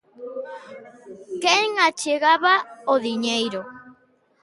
[1.43, 2.53] Quen achegaba
[2.93, 3.61] o diñeiro?